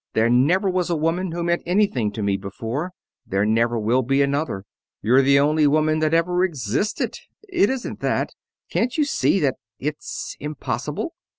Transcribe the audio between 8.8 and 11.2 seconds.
you see that it's impossible?"